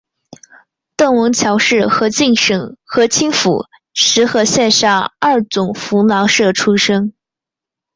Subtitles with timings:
[0.95, 7.13] 邓文乔是河静省河清府石河县上二总拂挠社出生。